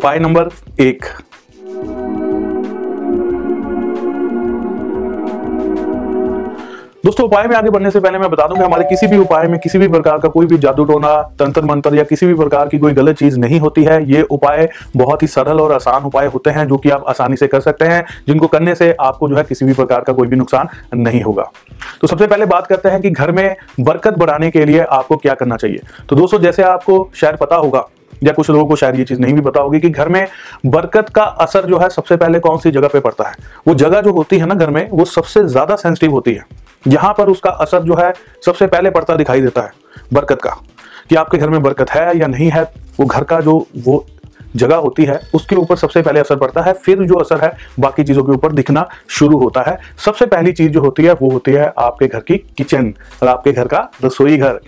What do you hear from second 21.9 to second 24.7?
तो सबसे पहले बात करते हैं कि घर में बरकत बढ़ाने के